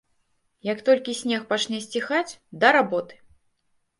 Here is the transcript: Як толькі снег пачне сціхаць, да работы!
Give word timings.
Як 0.67 0.79
толькі 0.87 1.15
снег 1.19 1.43
пачне 1.51 1.77
сціхаць, 1.85 2.33
да 2.63 2.67
работы! 2.79 3.21